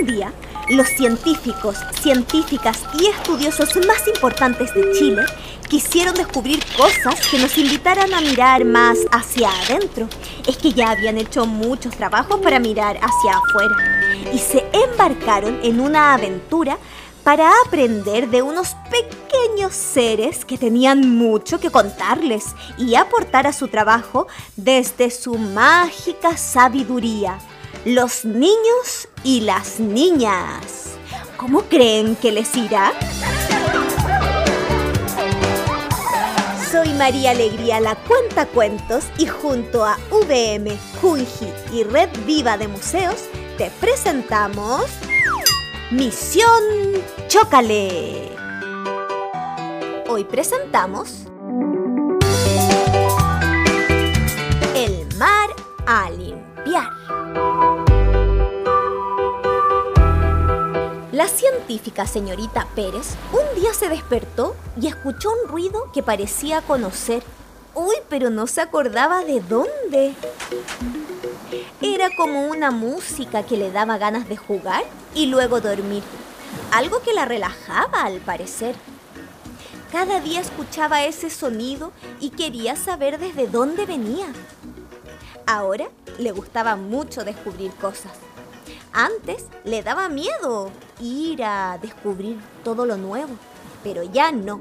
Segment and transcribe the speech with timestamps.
[0.00, 0.32] Un día,
[0.70, 5.22] los científicos, científicas y estudiosos más importantes de Chile
[5.68, 10.08] quisieron descubrir cosas que nos invitaran a mirar más hacia adentro.
[10.46, 13.76] Es que ya habían hecho muchos trabajos para mirar hacia afuera
[14.32, 16.78] y se embarcaron en una aventura
[17.22, 23.68] para aprender de unos pequeños seres que tenían mucho que contarles y aportar a su
[23.68, 27.38] trabajo desde su mágica sabiduría.
[27.86, 30.98] Los niños y las niñas.
[31.38, 32.92] ¿Cómo creen que les irá?
[36.70, 42.68] Soy María Alegría, la cuenta cuentos, y junto a VM, Junji y Red Viva de
[42.68, 43.24] Museos,
[43.56, 44.84] te presentamos
[45.90, 46.62] Misión
[47.28, 48.36] Chócale.
[50.06, 51.29] Hoy presentamos
[61.70, 67.22] científica señorita Pérez un día se despertó y escuchó un ruido que parecía conocer.
[67.76, 70.16] Uy, pero no se acordaba de dónde.
[71.80, 74.82] Era como una música que le daba ganas de jugar
[75.14, 76.02] y luego dormir.
[76.72, 78.74] Algo que la relajaba al parecer.
[79.92, 84.26] Cada día escuchaba ese sonido y quería saber desde dónde venía.
[85.46, 88.29] Ahora le gustaba mucho descubrir cosas.
[88.92, 93.30] Antes le daba miedo ir a descubrir todo lo nuevo,
[93.84, 94.60] pero ya no.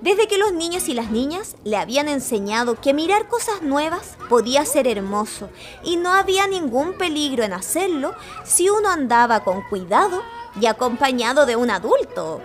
[0.00, 4.64] Desde que los niños y las niñas le habían enseñado que mirar cosas nuevas podía
[4.64, 5.48] ser hermoso
[5.84, 10.22] y no había ningún peligro en hacerlo si uno andaba con cuidado
[10.60, 12.40] y acompañado de un adulto,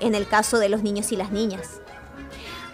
[0.00, 1.80] en el caso de los niños y las niñas.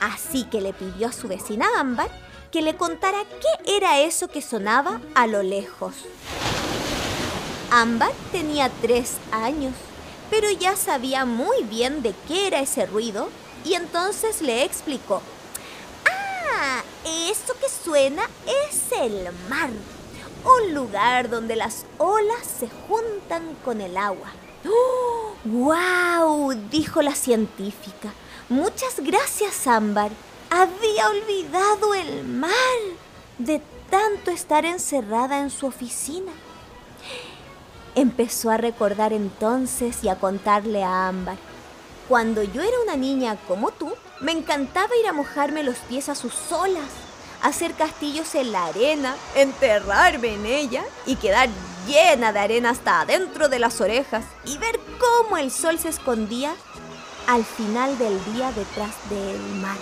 [0.01, 2.11] Así que le pidió a su vecina Ámbar
[2.53, 5.95] que le contara qué era eso que sonaba a lo lejos.
[7.71, 9.75] Ámbar tenía tres años,
[10.31, 13.29] pero ya sabía muy bien de qué era ese ruido
[13.65, 15.21] y entonces le explicó.
[16.09, 18.23] Ah, eso que suena
[18.71, 19.71] es el mar,
[20.45, 24.33] un lugar donde las olas se juntan con el agua.
[24.65, 25.35] ¡Oh!
[25.45, 26.55] ¡Wow!
[26.71, 28.13] dijo la científica.
[28.49, 30.13] Muchas gracias, Ámbar.
[30.51, 32.51] Había olvidado el mar
[33.39, 33.61] de
[33.91, 36.33] tanto estar encerrada en su oficina.
[37.97, 41.39] Empezó a recordar entonces y a contarle a Ámbar.
[42.11, 43.91] Cuando yo era una niña como tú,
[44.21, 46.91] me encantaba ir a mojarme los pies a sus olas,
[47.43, 51.49] hacer castillos en la arena, enterrarme en ella y quedar
[51.87, 56.55] llena de arena hasta adentro de las orejas y ver cómo el sol se escondía
[57.27, 59.79] al final del día detrás del mar.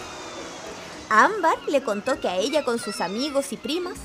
[1.11, 3.99] Ámbar le contó que a ella con sus amigos y primas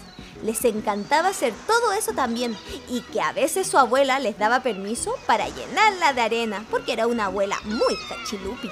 [0.43, 2.57] les encantaba hacer todo eso también
[2.87, 7.07] y que a veces su abuela les daba permiso para llenarla de arena porque era
[7.07, 8.69] una abuela muy cachilupi.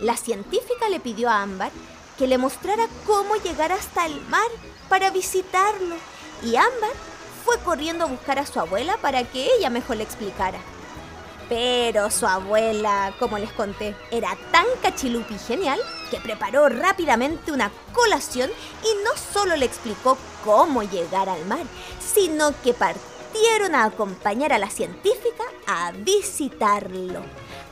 [0.00, 1.70] La científica le pidió a Ámbar
[2.18, 4.48] que le mostrara cómo llegar hasta el mar
[4.88, 5.96] para visitarlo
[6.42, 6.92] y Ámbar
[7.44, 10.58] fue corriendo a buscar a su abuela para que ella mejor le explicara.
[11.48, 15.78] Pero su abuela, como les conté, era tan cachilupi genial
[16.10, 18.50] que preparó rápidamente una colación
[18.82, 21.64] y no solo le explicó cómo llegar al mar,
[22.00, 27.22] sino que partieron a acompañar a la científica a visitarlo.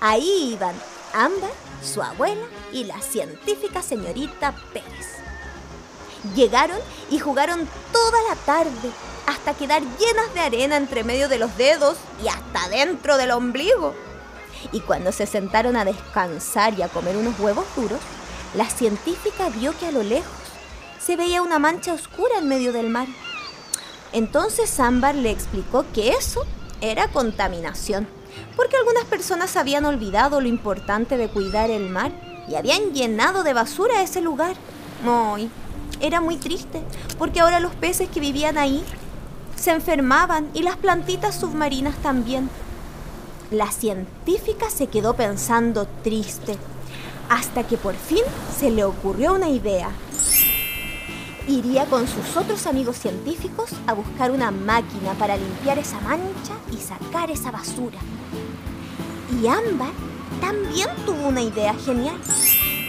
[0.01, 0.75] Ahí iban
[1.15, 1.51] Ámbar,
[1.83, 5.32] su abuela y la científica señorita Pérez.
[6.35, 6.79] Llegaron
[7.11, 8.91] y jugaron toda la tarde
[9.27, 13.95] hasta quedar llenas de arena entre medio de los dedos y hasta dentro del ombligo.
[14.71, 17.99] Y cuando se sentaron a descansar y a comer unos huevos duros,
[18.55, 20.31] la científica vio que a lo lejos
[21.05, 23.09] se veía una mancha oscura en medio del mar.
[24.13, 26.45] Entonces Ámbar le explicó que eso
[26.81, 28.07] era contaminación,
[28.57, 32.13] porque algunas personas habían olvidado lo importante de cuidar el mar
[32.49, 34.55] y habían llenado de basura ese lugar.
[35.03, 35.51] Muy,
[36.03, 36.83] era muy triste,
[37.17, 38.85] porque ahora los peces que vivían ahí
[39.57, 42.51] se enfermaban y las plantitas submarinas también.
[43.51, 46.57] La científica se quedó pensando triste,
[47.29, 48.25] hasta que por fin
[48.59, 49.91] se le ocurrió una idea.
[51.47, 56.77] Iría con sus otros amigos científicos a buscar una máquina para limpiar esa mancha y
[56.77, 57.99] sacar esa basura.
[59.41, 59.93] Y Ámbar
[60.41, 62.17] también tuvo una idea genial.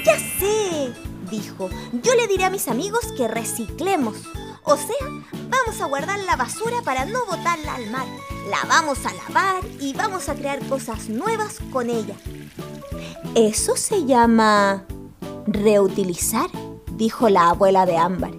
[0.05, 0.93] Ya sé,
[1.33, 1.69] dijo,
[2.03, 4.17] yo le diré a mis amigos que reciclemos.
[4.63, 5.07] O sea,
[5.49, 8.05] vamos a guardar la basura para no botarla al mar.
[8.49, 12.15] La vamos a lavar y vamos a crear cosas nuevas con ella.
[13.35, 14.85] Eso se llama
[15.47, 16.49] reutilizar,
[16.91, 18.33] dijo la abuela de Ámbar.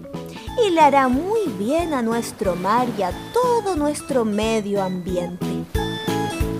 [0.65, 5.45] Y le hará muy bien a nuestro mar y a todo nuestro medio ambiente.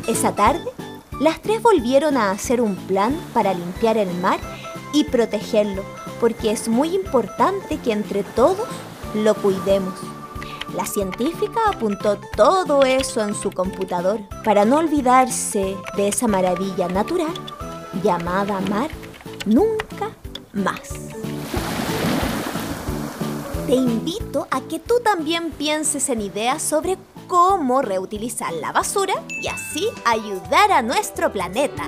[0.06, 0.70] Esa tarde,
[1.22, 4.40] las tres volvieron a hacer un plan para limpiar el mar
[4.96, 5.84] y protegerlo,
[6.19, 8.67] porque es muy importante que entre todos
[9.13, 9.94] lo cuidemos.
[10.75, 17.33] La científica apuntó todo eso en su computador para no olvidarse de esa maravilla natural
[18.03, 18.89] llamada mar
[19.45, 20.09] nunca
[20.53, 20.89] más.
[23.67, 26.97] Te invito a que tú también pienses en ideas sobre
[27.27, 31.83] cómo reutilizar la basura y así ayudar a nuestro planeta.